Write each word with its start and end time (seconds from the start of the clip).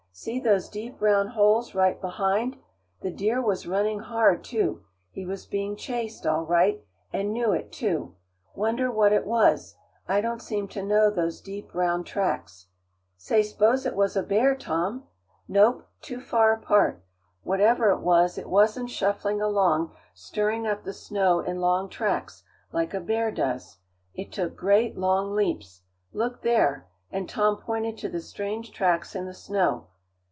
See 0.13 0.39
those 0.39 0.69
deep, 0.69 1.01
round 1.01 1.29
holes 1.29 1.73
right 1.73 1.99
behind? 1.99 2.57
The 3.01 3.09
deer 3.09 3.41
was 3.41 3.65
running 3.65 4.01
hard, 4.01 4.43
too; 4.43 4.83
he 5.09 5.25
was 5.25 5.47
being 5.47 5.75
chased, 5.75 6.27
all 6.27 6.45
right, 6.45 6.83
and 7.11 7.31
knew 7.33 7.53
it, 7.53 7.71
too. 7.71 8.13
Wonder 8.53 8.91
what 8.91 9.13
it 9.13 9.25
was. 9.25 9.77
I 10.07 10.21
don't 10.21 10.41
seem 10.41 10.67
to 10.69 10.83
know 10.83 11.09
those 11.09 11.41
deep, 11.41 11.73
round 11.73 12.05
tracks." 12.05 12.67
"Say, 13.17 13.41
s'pose 13.41 13.85
it 13.87 13.95
was 13.95 14.15
a 14.15 14.21
bear, 14.21 14.53
Tom?" 14.53 15.07
"Nope. 15.47 15.87
Too 16.01 16.19
far 16.21 16.53
apart. 16.53 17.03
Whatever 17.41 17.89
it 17.89 18.01
was, 18.01 18.37
it 18.37 18.49
wasn't 18.49 18.91
shuffling 18.91 19.41
along 19.41 19.95
stirring 20.13 20.67
up 20.67 20.83
the 20.83 20.93
snow 20.93 21.39
in 21.39 21.59
long 21.61 21.89
tracks, 21.89 22.43
like 22.71 22.93
a 22.93 22.99
bear 22.99 23.31
does. 23.31 23.79
It 24.13 24.31
took 24.31 24.55
great, 24.55 24.95
long 24.97 25.33
leaps. 25.33 25.81
Look 26.13 26.43
there," 26.43 26.85
and 27.11 27.27
Tom 27.29 27.57
pointed 27.57 27.97
to 27.99 28.09
the 28.09 28.21
strange 28.21 28.71
tracks 28.71 29.15
in 29.15 29.25
the 29.25 29.33
snow. 29.33 29.87